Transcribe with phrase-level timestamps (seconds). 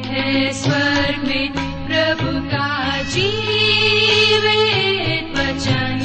[0.00, 1.52] है स्वर में
[1.86, 2.72] प्रभु का
[5.32, 5.98] वचन।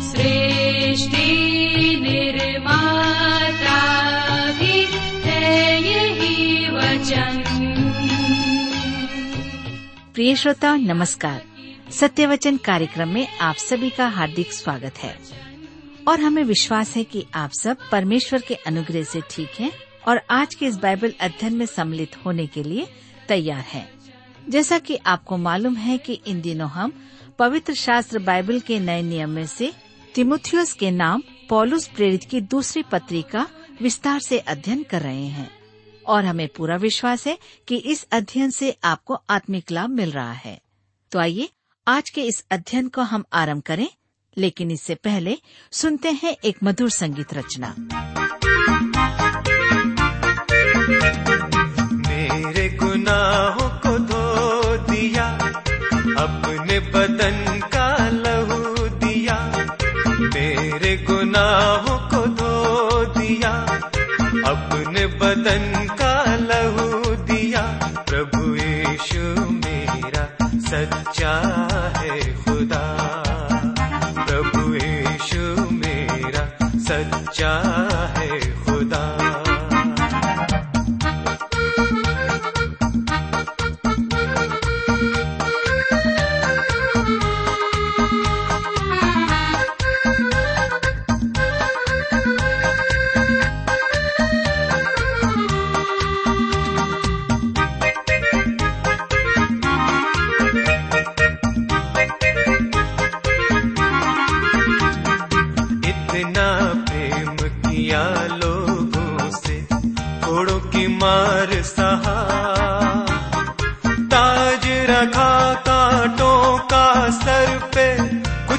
[0.00, 1.26] सृष्टि
[2.02, 3.80] निर्माता
[4.52, 4.86] भी
[5.24, 7.42] है यही वचन।
[10.14, 11.42] प्रिय श्रोता, नमस्कार।
[11.90, 15.18] सत्यवचन कार्यक्रम में आप सभी का हार्दिक स्वागत है।
[16.08, 20.54] और हमें विश्वास है कि आप सब परमेश्वर के अनुग्रह से ठीक हैं। और आज
[20.54, 22.86] के इस बाइबल अध्ययन में सम्मिलित होने के लिए
[23.28, 23.92] तैयार हैं।
[24.48, 26.92] जैसा कि आपको मालूम है कि इन दिनों हम
[27.38, 29.72] पवित्र शास्त्र बाइबल के नए नियम में से
[30.14, 33.48] तिमुथियस के नाम पॉलुस प्रेरित की दूसरी पत्री का
[33.82, 35.50] विस्तार से अध्ययन कर रहे हैं।
[36.06, 37.38] और हमें पूरा विश्वास है
[37.68, 40.60] कि इस अध्ययन से आपको आत्मिक लाभ मिल रहा है।
[41.12, 41.48] तो आइए,
[41.88, 43.88] आज के इस अध्ययन को हम आरंभ करें,
[44.38, 45.38] लेकिन इससे पहले
[45.72, 47.74] सुनते हैं एक मधुर संगीत रचना।
[50.88, 53.25] मेरे गुनाहों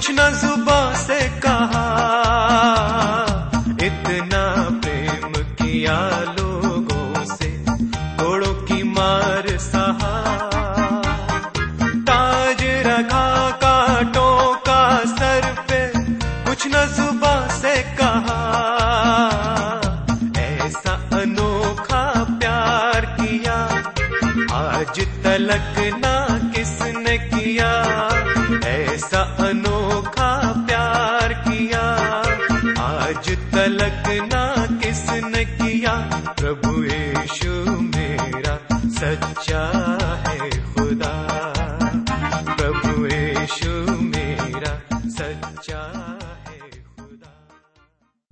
[0.07, 0.56] कुछ न जुबा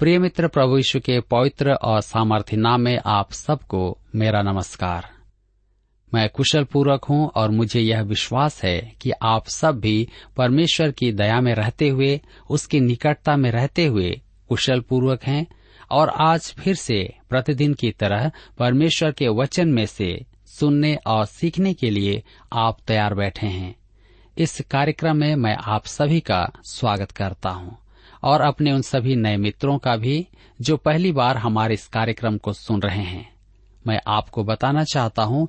[0.05, 5.09] प्रिय मित्र प्रभु यीशु के पवित्र और सामर्थ्य नाम में आप सबको मेरा नमस्कार।
[6.13, 10.07] मैं कुशल पूर्वक हूँ और मुझे यह विश्वास है कि आप सब भी
[10.37, 15.47] परमेश्वर की दया में रहते हुए, उसकी निकटता में रहते हुए कुशल पूर्वक हैं
[15.91, 21.73] और आज फिर से प्रतिदिन की तरह परमेश्वर के वचन में से सुनने और सीखने
[21.73, 22.23] के लिए
[22.53, 23.75] आप तैयार बैठे हैं।
[24.37, 27.84] इस कार्यक्रम में मैं आप सभी का स्वागत करता हूँ।
[28.25, 30.27] और अपने उन सभी नए मित्रों का भी,
[30.61, 33.35] जो पहली बार हमारे इस कार्यक्रम को सुन रहे हैं।
[33.87, 35.47] मैं आपको बताना चाहता हूँ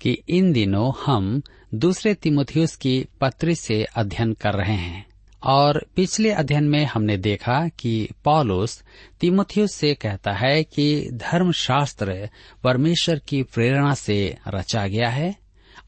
[0.00, 1.42] कि इन दिनों हम
[1.74, 5.10] दूसरे तिमुथियुस की पत्री से अध्ययन कर रहे हैं।
[5.42, 8.82] और पिछले अध्ययन में हमने देखा कि पौलुस
[9.20, 12.28] तिमुथियुस से कहता है कि धर्मशास्त्र
[12.64, 15.36] परमेश्वर की प्रेरणा से रचा गया है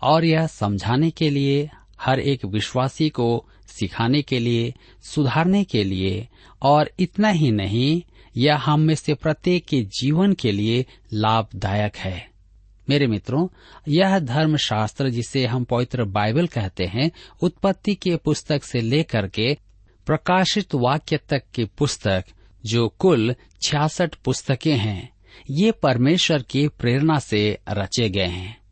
[0.02, 6.28] और यह समझाने के लिए हर एक विश्वासी को सिखाने के लिए, सुधारने के लिए,
[6.62, 8.02] और इतना ही नहीं,
[8.36, 12.30] यह हम में से प्रत्येक के जीवन के लिए लाभदायक है।
[12.88, 13.48] मेरे मित्रों,
[13.88, 17.10] यह धर्मशास्त्र जिसे हम पवित्र बाइबल कहते हैं,
[17.42, 19.56] उत्पत्ति के पुस्तक से लेकर के
[20.06, 22.24] प्रकाशित वाक्य तक की पुस्तक,
[22.66, 25.12] जो कुल छियासठ पुस्तकें हैं,
[25.50, 28.62] ये परमेश्वर की प्रेरणा से रचे गए हैं।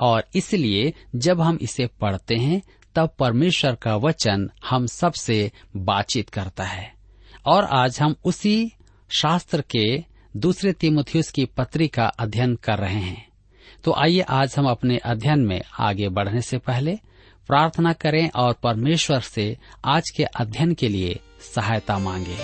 [0.00, 2.62] और इसलिए जब हम इसे पढ़ते हैं
[2.94, 6.94] तब परमेश्वर का वचन हम सबसे बातचीत करता है।
[7.46, 8.72] और आज हम उसी
[9.18, 10.04] शास्त्र के
[10.36, 13.28] दूसरे तिमुथियुस की पत्री का अध्ययन कर रहे हैं।
[13.84, 16.98] तो आइए आज हम अपने अध्ययन में आगे बढ़ने से पहले
[17.46, 21.20] प्रार्थना करें और परमेश्वर से आज के अध्ययन के लिए
[21.54, 22.36] सहायता मांगे।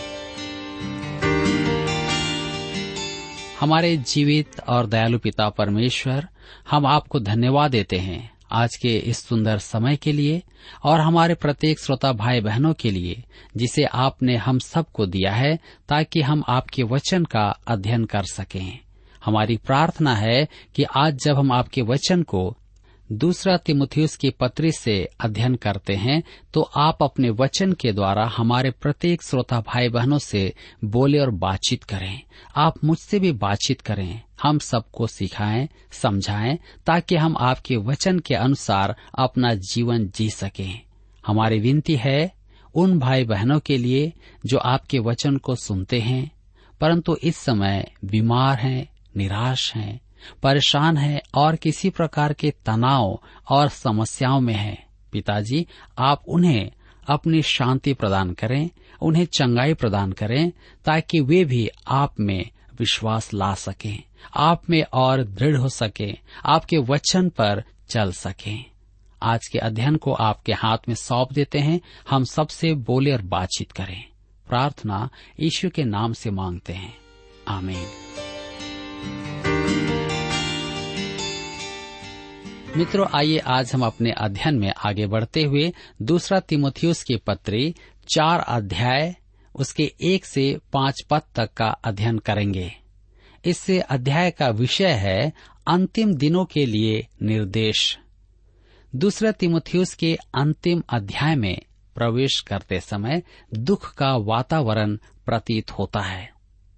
[3.61, 6.29] हमारे जीवित और दयालु पिता परमेश्वर,
[6.71, 10.43] हम आपको धन्यवाद देते हैं। आज के इस सुंदर समय के लिए
[10.85, 13.25] और हमारे प्रत्येक श्रोता भाई बहनों के लिए,
[13.57, 15.59] जिसे आपने हम सबको दिया है,
[15.89, 18.79] ताकि हम आपके वचन का अध्ययन कर सकें।
[19.25, 22.57] हमारी प्रार्थना है कि आज जब हम आपके वचन को
[23.13, 26.23] दूसरा तिमुथियुस की पत्री से अध्ययन करते हैं
[26.55, 30.55] तो आप अपने वचन के द्वारा हमारे प्रत्येक श्रोता भाई बहनों से
[30.85, 32.21] बोले और बातचीत करें।
[32.57, 38.97] आप मुझसे भी बातचीत करें। हम सबको सिखाएँ, समझाएँ, ताकि हम आपके वचन के अनुसार
[39.19, 40.81] अपना जीवन जी सकें।
[41.27, 42.33] हमारी विनती है,
[42.75, 44.13] उन भाई बहनों के लिए
[44.47, 46.31] जो आपके वचन को सुनते हैं,
[46.81, 50.01] परंतु इस समय बीमार हैं, निराश हैं,
[50.43, 55.67] परेशान हैं और किसी प्रकार के तनाव और समस्याओं में हैं। पिताजी,
[55.99, 56.71] आप उन्हें
[57.09, 58.71] अपनी शांति प्रदान करें,
[59.03, 60.53] उन्हें चंगाई प्रदान करें,
[60.85, 64.03] ताकि वे भी आप में विश्वास ला सकें।
[64.37, 68.79] आप में और दृढ़ हो सके, आपके वचन पर चल सके।
[69.23, 71.81] आज के अध्ययन को आपके हाथ में सौंप देते हैं,
[72.11, 74.05] हम सबसे बोले और बातचीत करें।
[74.49, 75.11] प्रार्थना
[75.41, 76.97] ईश्वर के नाम से मांगते हैं।
[77.49, 77.87] आमीन।
[82.77, 85.73] मित्रों, आइए आज हम अपने अध्ययन में आगे बढ़ते हुए
[86.03, 87.75] दूसरा तिमोथियस के पत्री
[88.15, 89.17] चार अध्याय,
[89.55, 92.88] उसके एक से पाँच पद तक का अध्ययन करेंगे।
[93.45, 95.33] इस अध्याय का विषय है
[95.67, 97.99] अंतिम दिनों के लिए निर्देश।
[98.97, 101.59] दूसरा तिमोथियस के अंतिम अध्याय में
[101.95, 103.23] प्रवेश करते समय
[103.55, 106.33] दुख का वातावरण प्रतीत होता है।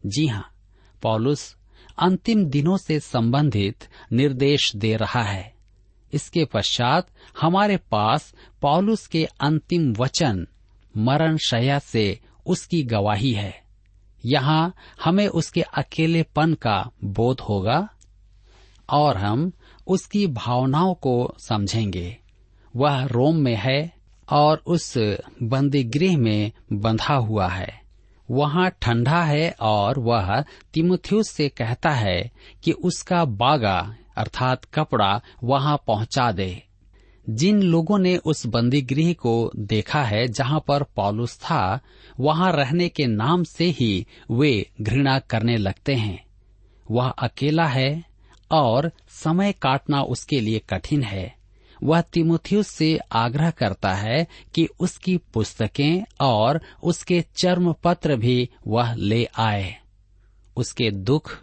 [0.07, 0.55] जी हाँ
[1.03, 1.57] पॉलुस
[1.99, 5.55] अंतिम दिनों से संबंधित निर्देश दे रहा है।
[6.13, 7.09] इसके पश्चात
[7.41, 10.47] हमारे पास पॉलुस के अंतिम वचन
[10.97, 13.60] मरण शया से उसकी गवाही है।
[14.27, 14.75] यहाँ
[15.05, 17.89] हमें उसके अकेलेपन का बोध होगा
[18.91, 19.53] और हम
[19.87, 22.19] उसकी भावनाओं को समझेंगे।
[22.77, 23.93] वह रोम में है
[24.33, 24.99] और उस
[25.43, 27.81] बंदी गृह में बंधा हुआ है।
[28.31, 30.45] वहाँ ठंडा है और वह
[30.75, 32.31] तिमुथियुस से कहता है
[32.65, 36.70] कि उसका बागा, अर्थात कपड़ा, वहाँ पहुँचा दे।
[37.29, 41.81] जिन लोगों ने उस बंदी गृह को देखा है जहाँ पर पॉलुस था,
[42.21, 46.25] वहाँ रहने के नाम से ही वे घृणा करने लगते हैं।
[46.91, 48.05] वह अकेला है
[48.53, 51.35] और समय काटना उसके लिए कठिन है।
[51.83, 58.95] वह तिमुथियुस से आग्रह करता है कि उसकी पुस्तकें और उसके चर्म पत्र भी वह
[58.95, 59.77] ले आए।
[60.57, 61.39] उसके दुख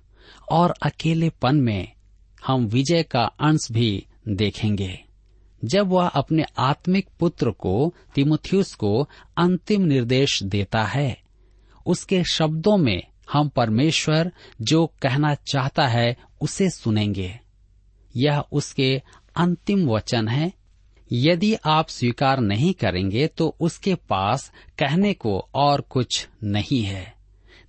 [0.51, 1.91] और अकेलेपन में
[2.45, 5.06] हम विजय का अंश भी देखेंगे।
[5.65, 11.21] जब वह अपने आत्मिक पुत्र को, तिमुथियुस को, अंतिम निर्देश देता है,
[11.85, 14.31] उसके शब्दों में हम परमेश्वर
[14.61, 17.39] जो कहना चाहता है, उसे सुनेंगे।
[18.15, 19.01] यह उसके
[19.35, 20.53] अंतिम वचन है।
[21.11, 27.13] यदि आप स्वीकार नहीं करेंगे तो उसके पास कहने को और कुछ नहीं है।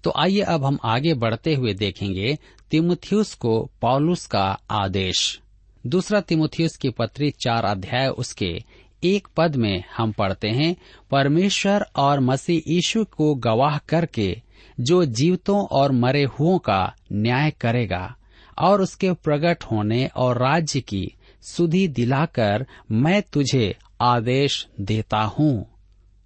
[0.04, 2.38] तो आइए अब हम आगे बढ़ते हुए देखेंगे
[2.70, 5.40] तिमुथियुस को पॉलुस का आदेश।
[5.88, 8.64] दूसरा तिमुथियुस की पत्री चार अध्याय उसके
[9.04, 10.76] एक पद में हम पढ़ते हैं,
[11.10, 14.36] परमेश्वर और मसीह यीशु को गवाह करके
[14.80, 18.16] जो जीवतों और मरे हुओं का न्याय करेगा
[18.58, 21.12] और उसके प्रकट होने और राज्य की
[21.42, 25.66] सुधि दिलाकर मैं तुझे आदेश देता हूँ।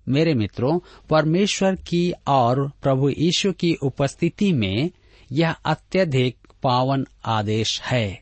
[0.08, 0.78] मेरे मित्रों,
[1.10, 4.90] परमेश्वर की और प्रभु यीशु की उपस्थिति में
[5.32, 8.21] यह अत्यधिक पावन आदेश है।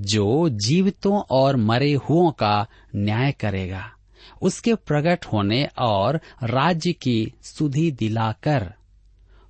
[0.00, 2.66] जो जीवितों और मरे हुओं का
[2.96, 3.92] न्याय करेगा।
[4.42, 8.74] उसके प्रकट होने और राज्य की सुधि दिलाकर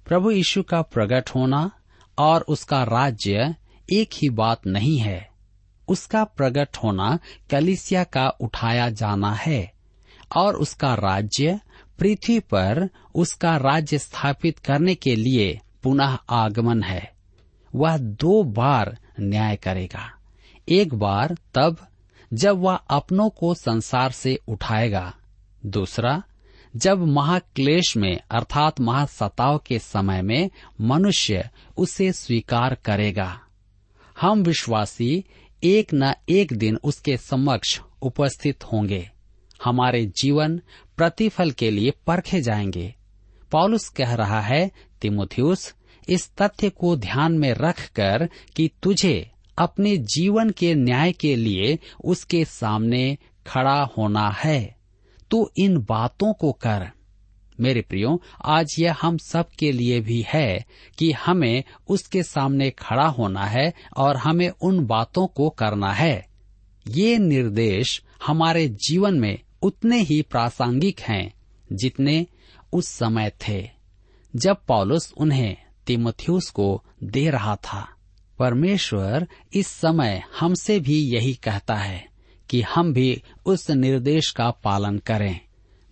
[0.06, 1.70] प्रभु यीशु का प्रकट होना
[2.18, 3.54] और उसका राज्य
[3.92, 5.30] एक ही बात नहीं है।
[5.88, 7.18] उसका प्रकट होना
[7.50, 9.72] कलिसिया का उठाया जाना है
[10.36, 11.60] और उसका राज्य
[11.98, 17.12] पृथ्वी पर उसका राज्य स्थापित करने के लिए पुनः आगमन है।
[17.74, 20.15] वह दो बार न्याय करेगा।
[20.68, 21.86] एक बार तब
[22.32, 25.14] जब वह अपनों को संसार से उठाएगा।
[25.66, 26.22] दूसरा,
[26.76, 33.40] जब महाक्लेश में, अर्थात महासताव के समय में, मनुष्य उसे स्वीकार करेगा।
[34.20, 35.24] हम विश्वासी
[35.64, 39.10] एक न एक दिन उसके समक्ष उपस्थित होंगे।
[39.64, 40.60] हमारे जीवन
[40.96, 42.94] प्रतिफल के लिए परखे जाएँगे।
[43.52, 44.70] पॉलुस कह रहा है,
[45.00, 45.74] तिमोथियस,
[46.08, 52.44] इस तथ्य को ध्यान में रखकर कि तुझे अपने जीवन के न्याय के लिए उसके
[52.44, 54.76] सामने खड़ा होना है।
[55.30, 56.90] तो इन बातों को कर।
[57.60, 60.64] मेरे प्रियो, आज यह हम सब के लिए भी है
[60.98, 66.28] कि हमें उसके सामने खड़ा होना है और हमें उन बातों को करना है।
[66.88, 71.34] ये निर्देश हमारे जीवन में उतने ही प्रासंगिक हैं
[71.72, 72.26] जितने
[72.72, 73.70] उस समय थे,
[74.36, 77.95] जब पॉलुस उन्हें तिमथ्यूस को दे रहा था।
[78.38, 82.06] परमेश्वर इस समय हमसे भी यही कहता है
[82.50, 85.40] कि हम भी उस निर्देश का पालन करें।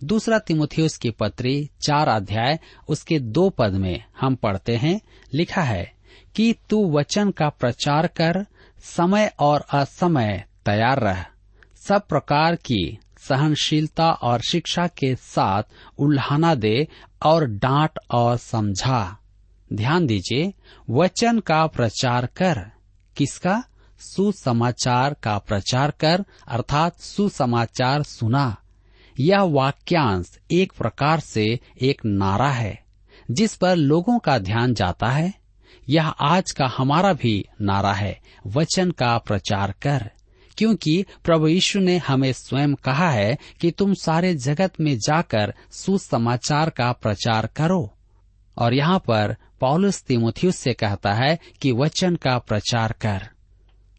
[0.03, 2.59] दूसरा तिमुथियुस की पत्री चार अध्याय,
[2.89, 5.01] उसके दो पद में हम पढ़ते हैं,
[5.33, 5.93] लिखा है,
[6.35, 8.45] कि तू वचन का प्रचार कर,
[8.79, 11.25] समय और असमय तैयार रह।
[11.87, 15.63] सब प्रकार की सहनशीलता और शिक्षा के साथ
[15.99, 16.87] उल्हाना दे
[17.25, 19.19] और डांट और समझा।
[19.75, 20.53] ध्यान दीजिए,
[20.89, 22.71] वचन का प्रचार कर।
[23.17, 23.63] किसका?
[23.99, 28.57] सुसमाचार का प्रचार कर, अर्थात सुसमाचार सुना।
[29.19, 32.83] यह वाक्यांश एक प्रकार से एक नारा है,
[33.31, 35.33] जिस पर लोगों का ध्यान जाता है।
[35.89, 40.11] यह आज का हमारा भी नारा है, वचन का प्रचार कर।
[40.57, 46.69] क्योंकि प्रभु यीशु ने हमें स्वयं कहा है कि तुम सारे जगत में जाकर सुसमाचार
[46.69, 47.91] का प्रचार करो।
[48.57, 53.29] और यहाँ पर पौलुस तिमुथियुस से कहता है कि वचन का प्रचार कर।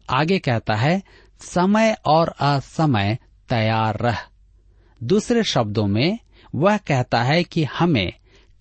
[0.09, 1.03] आगे कहता है,
[1.41, 3.17] समय और असमय
[3.49, 4.17] तैयार रह।
[5.03, 6.19] दूसरे शब्दों में
[6.55, 8.13] वह कहता है कि हमें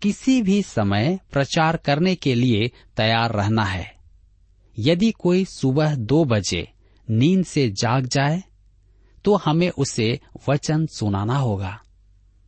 [0.02, 3.94] किसी भी समय प्रचार करने के लिए तैयार रहना है।
[4.78, 6.68] यदि कोई सुबह दो बजे
[7.10, 8.42] नींद से जाग जाए
[9.24, 11.80] तो हमें उसे वचन सुनाना होगा।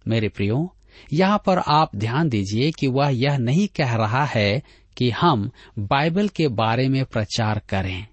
[0.08, 0.74] मेरे प्रियो
[1.12, 4.62] यहाँ पर आप ध्यान दीजिए कि वह यह नहीं कह रहा है
[4.96, 8.06] कि हम बाइबल के बारे में प्रचार करें।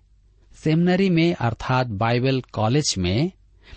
[0.56, 3.32] सेमिनरी में अर्थात बाइबल कॉलेज में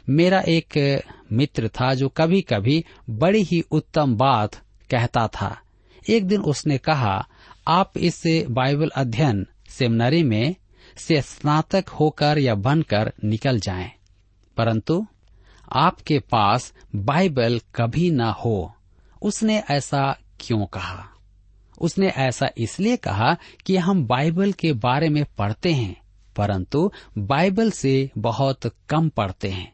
[0.08, 1.02] मेरा एक
[1.32, 4.54] मित्र था जो कभी कभी बड़ी ही उत्तम बात
[4.90, 5.56] कहता था।
[6.02, 7.26] एक दिन उसने कहा
[7.68, 10.54] आप इस बाइबल अध्ययन सेमिनरी में
[10.98, 13.90] से स्नातक होकर या बनकर निकल जाएँ,
[14.56, 15.06] परंतु
[15.76, 18.74] आपके पास बाइबल कभी न हो।
[19.22, 21.08] उसने ऐसा क्यों कहा?
[21.80, 26.02] उसने ऐसा इसलिए कहा कि हम बाइबल के बारे में पढ़ते हैं,
[26.36, 29.72] परंतु बाइबल से बहुत कम पढ़ते हैं।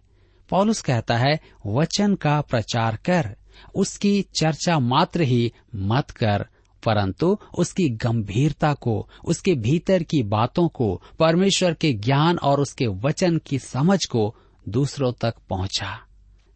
[0.50, 3.36] पॉलुस कहता है, वचन का प्रचार कर,
[3.74, 6.46] उसकी चर्चा मात्र ही मत कर,
[6.84, 13.38] परंतु उसकी गंभीरता को, उसके भीतर की बातों को, परमेश्वर के ज्ञान और उसके वचन
[13.38, 14.36] की समझ को
[14.68, 16.00] दूसरों तक पहुँचा।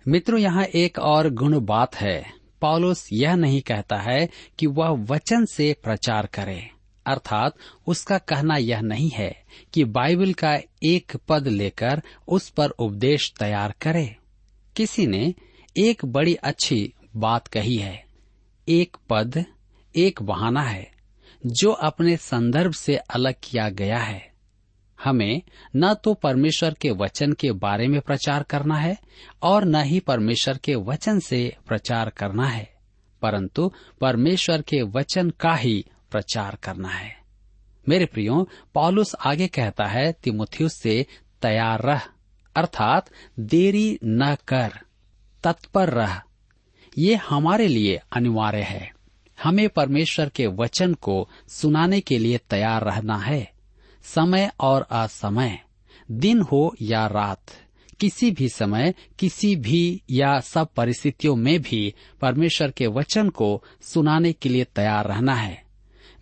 [0.09, 5.45] मित्रों, यहाँ एक और गुण बात है। पॉलुस यह नहीं कहता है कि वह वचन
[5.45, 6.71] से प्रचार करे।
[7.07, 7.55] अर्थात
[7.87, 13.75] उसका कहना यह नहीं है कि बाइबल का एक पद लेकर उस पर उपदेश तैयार
[13.81, 14.17] करे।
[14.77, 15.35] किसी ने
[15.77, 18.05] एक बड़ी अच्छी बात कही है।
[18.69, 19.45] एक पद,
[19.97, 20.91] एक बहाना है,
[21.47, 24.28] जो अपने संदर्भ से अलग किया गया है।
[25.05, 25.43] हमें
[25.77, 28.99] न तो परमेश्वर के वचन के बारे में प्रचार करना है
[29.43, 32.69] और न ही परमेश्वर के वचन से प्रचार करना है,
[33.23, 37.17] परंतु परमेश्वर के वचन का ही प्रचार करना है।
[37.89, 41.07] मेरे प्रियो पॉलुस आगे कहता है, तिमुथियुस से
[41.43, 42.01] तैयार रह,
[42.57, 44.73] अर्थात देरी न कर,
[45.45, 46.21] तत्पर रह।
[46.99, 48.91] ये हमारे लिए अनिवार्य है।
[49.39, 53.58] हमें परमेश्वर के वचन को सुनाने के लिए तैयार रहना है।
[54.15, 55.59] समय और असमय,
[56.11, 57.47] दिन हो या रात,
[58.01, 64.33] किसी भी समय, किसी भी या सब परिस्थितियों में भी परमेश्वर के वचन को सुनाने
[64.33, 65.65] के लिए तैयार रहना है।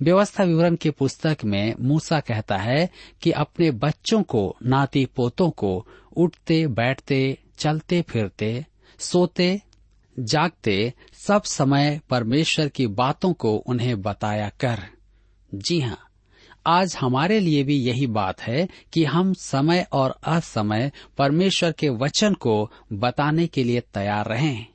[0.02, 2.90] व्यवस्था विवरण की पुस्तक में मूसा कहता है
[3.22, 8.66] कि अपने बच्चों को, नाती पोतों को उठते, बैठते, चलते, फिरते,
[8.98, 9.62] सोते,
[10.18, 14.82] जागते सब समय परमेश्वर की बातों को उन्हें बताया कर।
[15.54, 16.05] जी हाँ।
[16.68, 22.34] आज हमारे लिए भी यही बात है कि हम समय और असमय परमेश्वर के वचन
[22.34, 24.66] को बताने के लिए तैयार रहें।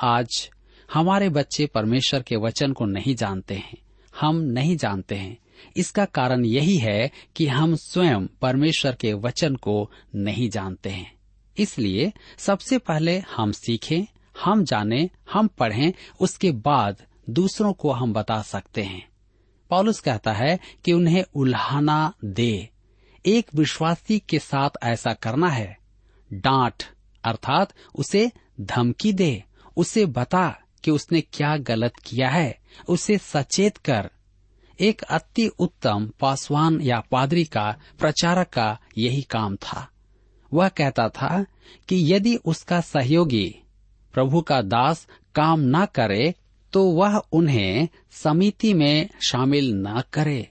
[0.00, 0.50] आज
[0.94, 3.78] हमारे बच्चे परमेश्वर के वचन को नहीं जानते हैं।
[4.20, 5.38] हम नहीं जानते हैं।
[5.76, 11.16] इसका कारण यही है कि हम स्वयं परमेश्वर के वचन को नहीं जानते हैं।
[11.58, 14.02] इसलिए सबसे पहले हम सीखें,
[14.44, 19.08] हम जाने, हम पढ़ें, उसके बाद दूसरों को हम बता सकते हैं।
[19.70, 22.68] पॉलुस कहता है कि उन्हें उल्हाना दे।
[23.26, 25.78] एक विश्वासी के साथ ऐसा करना है।
[26.32, 26.84] डांट,
[27.24, 29.44] अर्थात उसे धमकी दे।
[29.76, 32.58] उसे बता कि उसने क्या गलत किया है।
[32.88, 34.10] उसे सचेत कर।
[34.80, 39.88] एक अति उत्तम पासवान या पादरी का, प्रचारक का यही काम था।
[40.52, 41.46] वह कहता था
[41.88, 43.56] कि यदि उसका सहयोगी
[44.12, 46.34] प्रभु का दास काम न करे
[46.76, 50.50] तो वह उन्हें समिति में शामिल न करे।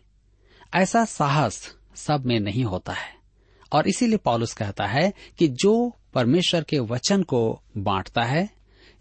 [0.76, 3.16] ऐसा साहस सब में नहीं होता है।
[3.72, 8.50] और इसीलिए पॉलुस कहता है कि जो परमेश्वर के वचन को बांटता है,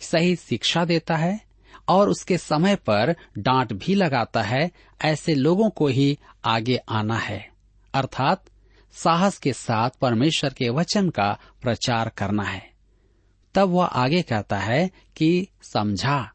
[0.01, 1.41] सही शिक्षा देता है
[1.89, 4.71] और उसके समय पर डांट भी लगाता है,
[5.05, 7.51] ऐसे लोगों को ही आगे आना है।
[7.95, 8.45] अर्थात
[8.93, 12.71] साहस के साथ परमेश्वर के वचन का प्रचार करना है।
[13.55, 16.31] तब वह आगे कहता है कि समझा।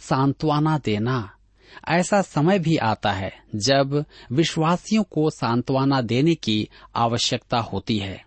[0.00, 1.30] सांत्वना देना।
[1.88, 8.24] ऐसा समय भी आता है जब विश्वासियों को सांत्वना देने की आवश्यकता होती है।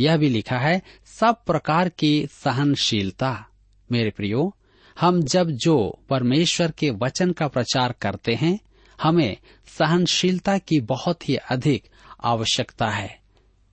[0.00, 3.46] यह भी लिखा है, सब प्रकार की सहनशीलता।
[3.92, 4.56] मेरे प्रियो,
[5.00, 8.58] हम जब जो परमेश्वर के वचन का प्रचार करते हैं,
[9.02, 11.84] हमें सहनशीलता की बहुत ही अधिक
[12.24, 13.20] आवश्यकता है।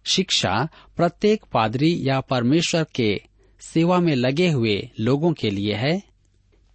[0.03, 3.21] शिक्षा प्रत्येक पादरी या परमेश्वर के
[3.59, 6.08] सेवा में लगे हुए लोगों के लिए है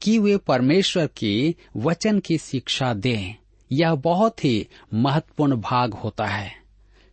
[0.04, 3.34] कि वे परमेश्वर की वचन की शिक्षा दें।
[3.73, 6.52] यह बहुत ही महत्वपूर्ण भाग होता है।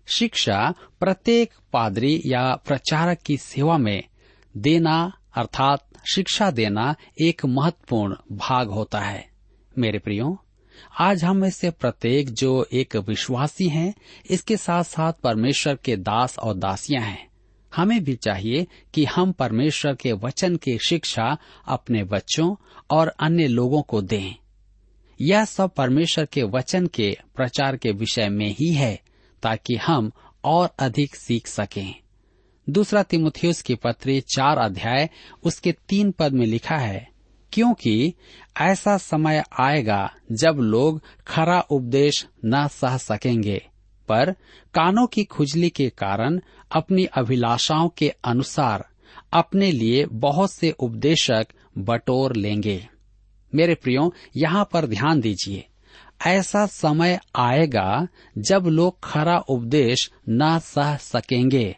[0.07, 4.03] शिक्षा प्रत्येक पादरी या प्रचारक की सेवा में
[4.57, 9.29] देना अर्थात शिक्षा देना एक महत्वपूर्ण भाग होता है।
[9.77, 10.43] मेरे प्रियो,
[10.99, 13.93] आज हम में से प्रत्येक जो एक विश्वासी हैं,
[14.29, 17.30] इसके साथ साथ परमेश्वर के दास और दासियाँ हैं।
[17.75, 21.37] हमें भी चाहिए कि हम परमेश्वर के वचन की शिक्षा
[21.67, 22.55] अपने बच्चों
[22.91, 24.35] और अन्य लोगों को दें।
[25.21, 29.01] यह सब परमेश्वर के वचन के प्रचार के विषय में ही है,
[29.43, 30.11] ताकि हम
[30.43, 31.95] और अधिक सीख सकें।
[32.69, 35.09] दूसरा तिमुथियुस की पत्री चार अध्याय,
[35.43, 37.07] उसके तीन पद में लिखा है,
[37.53, 38.13] क्योंकि
[38.61, 43.67] ऐसा समय आएगा जब लोग खरा उपदेश न सह सकेंगे।
[44.11, 44.31] पर
[44.73, 46.39] कानों की खुजली के कारण
[46.71, 48.85] अपनी अभिलाषाओं के अनुसार
[49.33, 52.87] अपने लिए बहुत से उपदेशक बटोर लेंगे।
[53.55, 55.67] मेरे प्रियो, यहाँ पर ध्यान दीजिए।
[56.25, 61.77] ऐसा समय आएगा जब लोग खरा उपदेश न सह सकेंगे।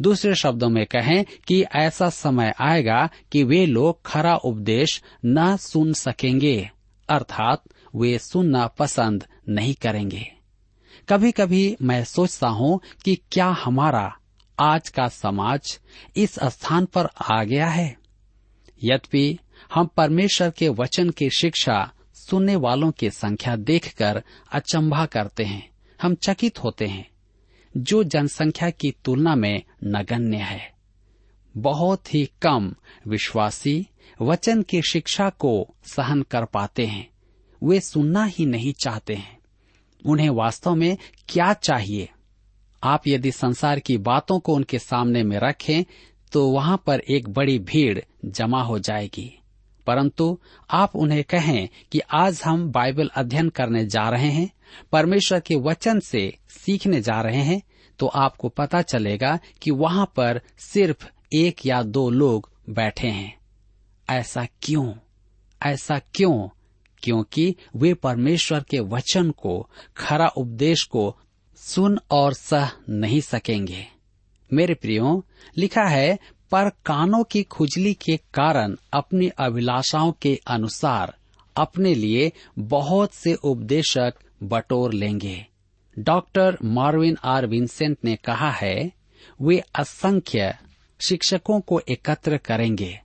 [0.00, 5.92] दूसरे शब्दों में कहें कि ऐसा समय आएगा कि वे लोग खरा उपदेश न सुन
[5.92, 6.70] सकेंगे,
[7.08, 7.62] अर्थात
[7.96, 10.37] वे सुनना पसंद नहीं करेंगे।
[11.08, 14.16] कभी कभी मैं सोचता हूँ कि क्या हमारा
[14.60, 15.80] आज का समाज
[16.16, 17.96] इस स्थान पर आ गया है।
[18.84, 19.38] यद्यपि
[19.74, 25.70] हम परमेश्वर के वचन की शिक्षा सुनने वालों की संख्या देखकर अचंभा करते हैं,
[26.02, 27.10] हम चकित होते हैं।
[27.76, 30.72] जो जनसंख्या की तुलना में नगण्य है।
[31.56, 32.74] बहुत ही कम
[33.08, 33.86] विश्वासी
[34.22, 37.10] वचन की शिक्षा को सहन कर पाते हैं,
[37.62, 39.37] वे सुनना ही नहीं चाहते हैं।
[40.06, 40.96] उन्हें वास्तव में
[41.28, 42.08] क्या चाहिए?
[42.84, 45.84] आप यदि संसार की बातों को उनके सामने में रखें
[46.32, 49.38] तो वहाँ पर एक बड़ी भीड़ जमा हो जाएगी।
[49.86, 50.38] परंतु
[50.70, 54.50] आप उन्हें कहें कि आज हम बाइबल अध्ययन करने जा रहे हैं,
[54.92, 57.62] परमेश्वर के वचन से सीखने जा रहे हैं
[57.98, 63.38] तो आपको पता चलेगा कि वहाँ पर सिर्फ़ एक या दो लोग बैठे हैं।
[64.10, 64.94] ऐसा क्यों?
[65.62, 66.48] ऐसा क्यों?
[67.02, 71.16] क्योंकि वे परमेश्वर के वचन को, खरा उपदेश को
[71.56, 73.86] सुन और सह नहीं सकेंगे।
[74.52, 75.24] मेरे प्रियो,
[75.56, 76.18] लिखा है,
[76.50, 81.14] पर कानों की खुजली के कारण अपनी अभिलाषाओं के अनुसार
[81.56, 85.46] अपने लिए बहुत से उपदेशक बटोर लेंगे।
[85.98, 88.92] डॉक्टर मार्विन आर विंसेंट ने कहा है,
[89.42, 90.54] वे असंख्य
[91.08, 93.00] शिक्षकों को एकत्र करेंगे।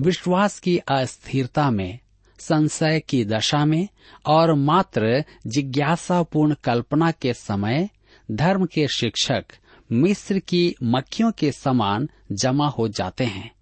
[0.00, 1.98] विश्वास की अस्थिरता में
[2.38, 3.88] संशय की दशा में
[4.26, 7.90] और मात्र जिज्ञासापूर्ण कल्पना के समय
[8.30, 9.44] धर्म के शिक्षक
[9.92, 13.54] मिस्र की मक्खियों के समान जमा हो जाते हैं।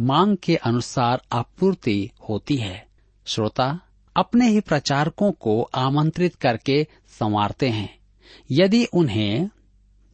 [0.00, 2.86] मांग के अनुसार आपूर्ति होती है।
[3.26, 3.80] श्रोता,
[4.16, 7.98] अपने ही प्रचारकों को आमंत्रित करके संवारते हैं।
[8.50, 9.48] यदि उन्हें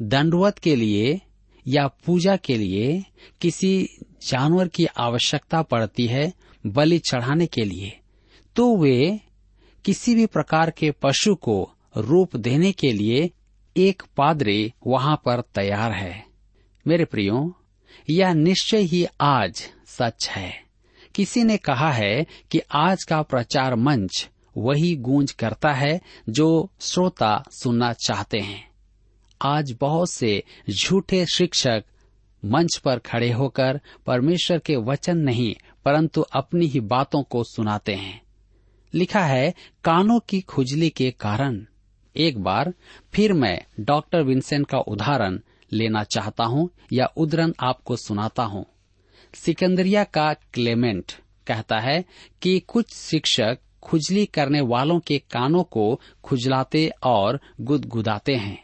[0.02, 1.20] दंडवत के लिए
[1.68, 3.04] या पूजा के लिए
[3.40, 3.88] किसी
[4.26, 6.32] जानवर की आवश्यकता पड़ती है
[6.66, 7.98] बलि चढ़ाने के लिए
[8.56, 9.20] तो वे
[9.84, 13.30] किसी भी प्रकार के पशु को रूप देने के लिए
[13.76, 16.26] एक पादरी वहाँ पर तैयार है।
[16.86, 17.56] मेरे प्रियो,
[18.10, 20.64] यह निश्चय ही आज सच है।
[21.14, 27.44] किसी ने कहा है कि आज का प्रचार मंच वही गूंज करता है जो श्रोता
[27.50, 28.70] सुनना चाहते हैं।
[29.42, 31.84] आज बहुत से झूठे शिक्षक
[32.44, 38.22] मंच पर खड़े होकर परमेश्वर के वचन नहीं, परंतु अपनी ही बातों को सुनाते हैं।
[38.94, 41.64] लिखा है, कानों की खुजली के कारण।
[42.16, 42.72] एक बार
[43.14, 45.38] फिर मैं डॉक्टर विंसेंट का उदाहरण
[45.72, 48.64] लेना चाहता हूँ या उदाहरण आपको सुनाता हूँ।
[49.34, 51.12] सिकंदरिया का क्लेमेंट
[51.46, 52.04] कहता है
[52.42, 58.58] कि कुछ शिक्षक खुजली करने वालों के कानों को खुजलाते और गुदगुदाते हैं,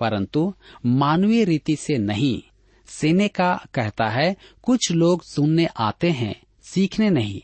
[0.00, 0.52] परंतु
[0.86, 2.42] मानवीय रीति से नहीं।
[2.88, 7.40] सेने का कहता है, कुछ लोग सुनने आते हैं, सीखने नहीं।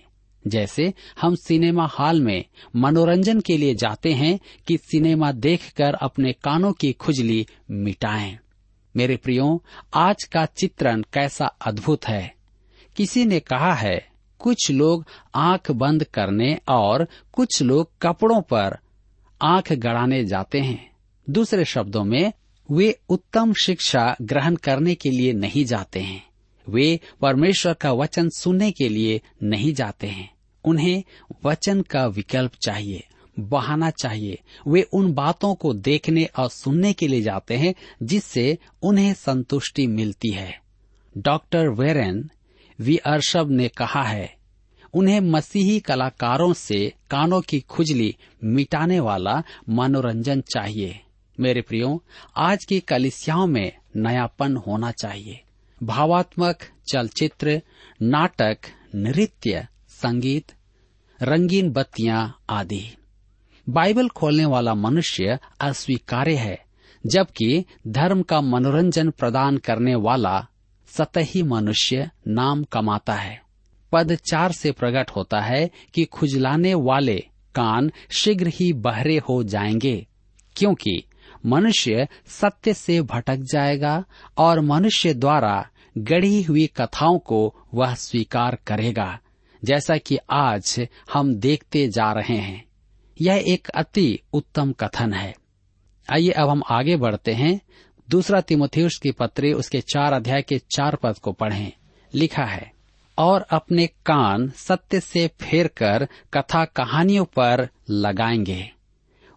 [0.47, 2.45] जैसे हम सिनेमा हॉल में
[2.77, 8.39] मनोरंजन के लिए जाते हैं कि सिनेमा देखकर अपने कानों की खुजली मिटाएँ।
[8.97, 12.35] मेरे प्रियो, आज का चित्रण कैसा अद्भुत है।
[12.97, 18.79] किसी ने कहा है, कुछ लोग आँख बंद करने और कुछ लोग कपड़ों पर
[19.43, 20.91] आँख गड़ाने जाते हैं।
[21.31, 22.33] दूसरे शब्दों में,
[22.71, 26.30] वे उत्तम शिक्षा ग्रहण करने के लिए नहीं जाते हैं।
[26.69, 31.03] वे परमेश्वर का वचन सुनने के लिए नहीं जाते हैं। उन्हें
[31.45, 33.05] वचन का विकल्प चाहिए,
[33.41, 39.15] बहाना चाहिए। वे उन बातों को देखने और सुनने के लिए जाते हैं, जिससे उन्हें
[39.15, 40.61] संतुष्टि मिलती है।
[41.19, 42.31] डॉक्टर वेरेन
[42.81, 44.37] वी अर्शब ने कहा है,
[44.95, 51.01] उन्हें मसीही कलाकारों से कानों की खुजली मिटाने वाला मनोरंजन चाहिए।
[51.41, 52.05] मेरे प्रियो,
[52.37, 55.41] आज की कलिसियाओं में नयापन होना चाहिए।
[55.83, 56.59] भावात्मक
[56.93, 57.63] चलचित्र,
[58.03, 58.59] नाटक,
[58.95, 60.53] नृत्य, संगीत,
[61.23, 62.97] रंगीन बत्तियाँ आदि।
[63.69, 66.65] बाइबल खोलने वाला मनुष्य अस्वीकार्य है,
[67.07, 70.47] जबकि धर्म का मनोरंजन प्रदान करने वाला
[70.87, 73.43] सतही मनुष्य नाम कमाता है।
[73.93, 80.07] पद चार से प्रकट होता है कि खुजलाने वाले कान शीघ्र ही बहरे हो जाएँगे,
[80.57, 81.05] क्योंकि
[81.47, 84.05] मनुष्य सत्य से भटक जाएगा
[84.39, 89.19] और मनुष्य द्वारा गढ़ी हुई कथाओं को वह स्वीकार करेगा,
[89.65, 92.65] जैसा कि आज हम देखते जा रहे हैं।
[93.21, 95.35] यह एक अति उत्तम कथन है।
[96.13, 97.61] आइए अब हम आगे बढ़ते हैं।
[98.11, 101.73] दूसरा तिमोथियस की पत्री उसके चार अध्याय के चार पद को पढ़ें।
[102.15, 102.73] लिखा है,
[103.19, 108.73] और अपने कान सत्य से फेर कर कथा कहानियों पर लगाएँगे।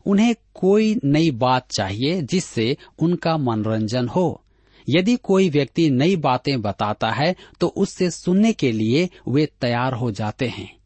[0.06, 4.43] उन्हें कोई नई बात चाहिए जिससे उनका मनोरंजन हो।
[4.90, 10.12] यदि कोई व्यक्ति नई बातें बताता है तो उससे सुनने के लिए वे तैयार हो
[10.12, 10.78] जाते हैं।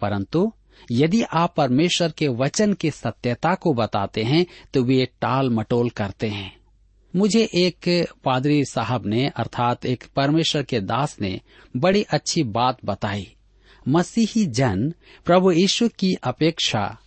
[0.00, 0.52] परंतु,
[0.90, 6.26] यदि आप परमेश्वर के वचन की सत्यता को बताते हैं तो वे टाल मटोल करते
[6.26, 6.56] हैं।
[7.16, 11.40] मुझे एक पादरी साहब ने, अर्थात एक परमेश्वर के दास ने,
[11.76, 13.32] बड़ी अच्छी बात बताई।
[13.88, 16.98] मसीही जन, प्रभु यीशु की अपेक्षा,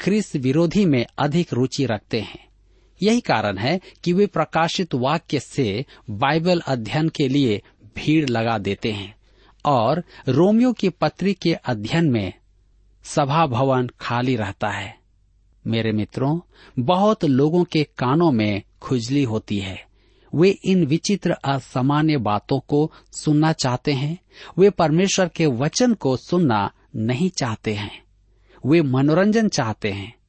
[0.00, 2.49] ख्रिस्त विरोधी में अधिक रुचि रखते हैं।
[3.02, 7.62] यही कारण है कि वे प्रकाशित वाक्य से बाइबल अध्ययन के लिए
[7.96, 9.16] भीड़ लगा देते हैं
[9.64, 12.32] और रोमियो की पत्री के अध्ययन में
[13.04, 14.98] सभा भवन खाली रहता है।
[15.66, 16.40] मेरे मित्रों,
[16.78, 19.86] बहुत लोगों के कानों में खुजली होती है।
[20.34, 24.18] वे इन विचित्र असामान्य बातों को सुनना चाहते हैं।
[24.58, 28.02] वे परमेश्वर के वचन को सुनना नहीं चाहते हैं।
[28.66, 30.19] वे मनोरंजन चाहते हैं।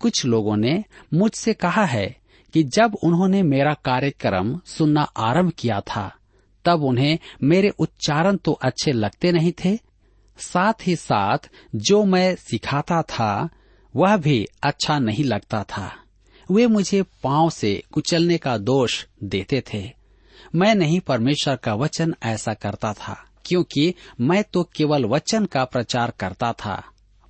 [0.00, 0.82] कुछ लोगों ने
[1.14, 2.06] मुझसे कहा है
[2.54, 6.10] कि जब उन्होंने मेरा कार्यक्रम सुनना आरंभ किया था,
[6.64, 9.78] तब उन्हें मेरे उच्चारण तो अच्छे लगते नहीं थे।
[10.38, 13.48] साथ ही साथ जो मैं सिखाता था,
[13.94, 15.90] वह भी अच्छा नहीं लगता था।
[16.48, 19.90] वे मुझे पाँव से कुचलने का दोष देते थे।
[20.54, 26.12] मैं नहीं परमेश्वर का वचन ऐसा करता था, क्योंकि मैं तो केवल वचन का प्रचार
[26.20, 26.82] करता था,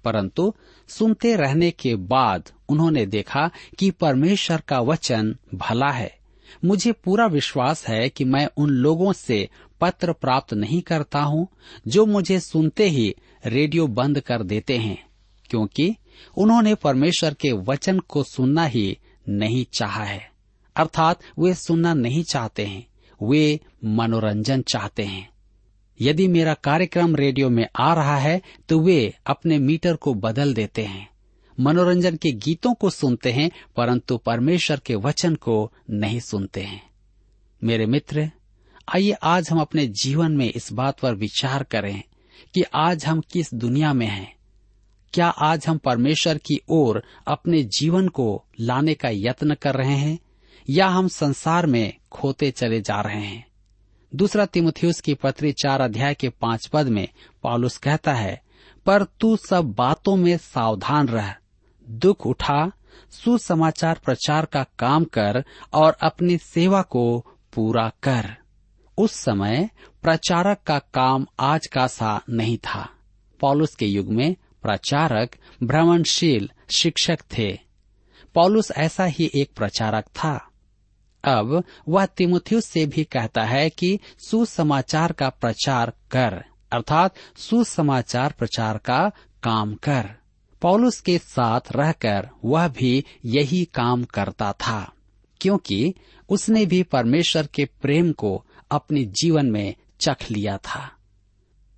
[0.04, 0.52] परंतु
[0.88, 6.14] सुनते रहने के बाद उन्होंने देखा कि परमेश्वर का वचन भला है।
[6.64, 9.48] मुझे पूरा विश्वास है कि मैं उन लोगों से
[9.80, 11.46] पत्र प्राप्त नहीं करता हूँ,
[11.88, 13.14] जो मुझे सुनते ही
[13.46, 14.98] रेडियो बंद कर देते हैं,
[15.50, 15.94] क्योंकि
[16.36, 18.96] उन्होंने परमेश्वर के वचन को सुनना ही
[19.28, 20.30] नहीं चाहा है।
[20.76, 22.86] अर्थात वे सुनना नहीं चाहते हैं,
[23.20, 25.28] वे मनोरंजन चाहते हैं।
[26.00, 30.82] यदि मेरा कार्यक्रम रेडियो में आ रहा है तो वे अपने मीटर को बदल देते
[30.82, 31.08] हैं।
[31.60, 36.90] मनोरंजन के गीतों को सुनते हैं, परंतु परमेश्वर के वचन को नहीं सुनते हैं।
[37.64, 38.30] मेरे मित्र,
[38.94, 42.02] आइए आज हम अपने जीवन में इस बात पर विचार करें
[42.54, 44.36] कि आज हम किस दुनिया में हैं।
[45.12, 50.18] क्या आज हम परमेश्वर की ओर अपने जीवन को लाने का यत्न कर रहे हैं,
[50.70, 53.46] या हम संसार में खोते चले जा रहे हैं?
[54.14, 57.08] दूसरा तिमुथियुस की पत्री चार अध्याय के पाँच पद में
[57.42, 58.42] पॉलुस कहता है,
[58.86, 61.34] पर तू सब बातों में सावधान रह
[61.88, 62.72] दुख उठा,
[63.10, 68.36] सुसमाचार प्रचार का काम कर और अपनी सेवा को पूरा कर।
[68.98, 69.70] उस समय
[70.02, 72.90] प्रचारक का काम आज का सा नहीं था।
[73.40, 77.58] पॉलुस के युग में प्रचारक भ्रमणशील शिक्षक थे।
[78.34, 80.48] पॉलुस ऐसा ही एक प्रचारक था।
[81.24, 88.78] अब वह तिमुथियुस से भी कहता है कि सुसमाचार का प्रचार कर, अर्थात सुसमाचार प्रचार
[88.78, 89.10] का
[89.42, 90.25] काम कर।
[90.62, 94.92] पौलुस के साथ रहकर वह भी यही काम करता था,
[95.40, 95.94] क्योंकि
[96.28, 100.92] उसने भी परमेश्वर के प्रेम को अपने जीवन में चख लिया था।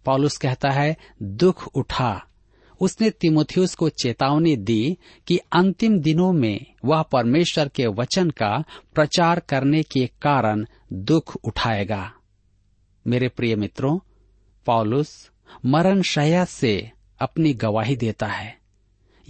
[0.05, 2.25] पॉलुस कहता है, दुख उठा।
[2.81, 8.65] उसने तिमोथियस को चेतावनी दी कि अंतिम दिनों में वह परमेश्वर के वचन का
[8.95, 12.13] प्रचार करने के कारण दुख उठाएगा।
[13.07, 13.99] मेरे प्रिय मित्रों,
[14.67, 15.31] पॉलुस
[15.67, 18.58] मरण शया से अपनी गवाही देता है।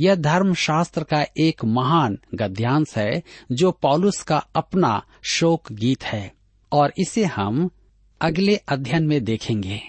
[0.00, 6.32] यह धर्मशास्त्र का एक महान गद्यांश है, जो पॉलुस का अपना शोक गीत है।
[6.72, 7.70] और इसे हम
[8.20, 9.80] अगले अध्ययन में देखेंगे।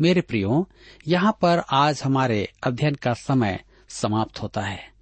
[0.00, 0.68] मेरे प्रियो,
[1.08, 4.92] यहाँ पर आज हमारे अध्ययन का समय समाप्त होता है।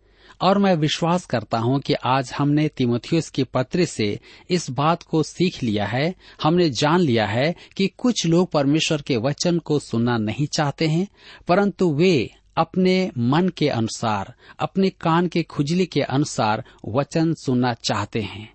[0.42, 5.22] और मैं विश्वास करता हूँ कि आज हमने तिमोथियस की पत्र से इस बात को
[5.22, 10.16] सीख लिया है, हमने जान लिया है कि कुछ लोग परमेश्वर के वचन को सुनना
[10.16, 11.08] नहीं चाहते हैं,
[11.48, 18.20] परंतु वे अपने मन के अनुसार, अपने कान के खुजली के अनुसार वचन सुनना चाहते
[18.20, 18.54] हैं।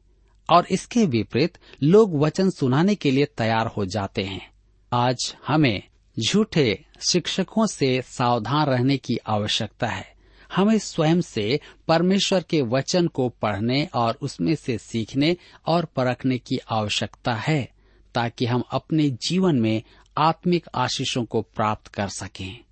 [0.50, 4.52] और इसके विपरीत लोग वचन सुनाने के लिए तैयार हो जाते हैं।
[4.94, 5.84] आज हमें
[6.30, 10.14] झूठे शिक्षकों से सावधान रहने की आवश्यकता है।
[10.56, 15.38] हमें स्वयं से परमेश्वर के वचन को पढ़ने और उसमें से सीखने
[15.68, 17.74] और परखने की आवश्यकता है,
[18.16, 19.84] ताकि हम अपने जीवन में
[20.18, 22.66] आत्मिक आशीषों को प्राप्त कर सकें।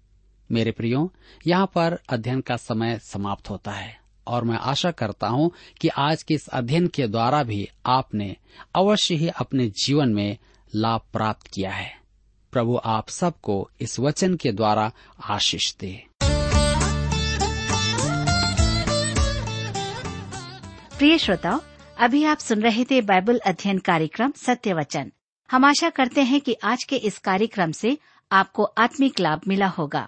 [0.50, 1.12] मेरे प्रियो,
[1.48, 3.96] यहाँ पर अध्ययन का समय समाप्त होता है,
[4.28, 5.52] और मैं आशा करता हूँ
[5.82, 8.36] कि आज के इस अध्ययन के द्वारा भी आपने
[8.76, 10.38] अवश्य ही अपने जीवन में
[10.74, 11.92] लाभ प्राप्त किया है।
[12.54, 14.92] प्रभु आप सबको इस वचन के द्वारा
[15.30, 15.92] आशीष दे।
[20.98, 21.60] प्रिय श्रोताओ
[21.98, 25.12] अभी आप सुन रहे थे बाइबल अध्ययन कार्यक्रम सत्य वचन।
[25.50, 27.98] हम आशा करते हैं कि आज के इस कार्यक्रम से
[28.32, 30.08] आपको आत्मिक लाभ मिला होगा।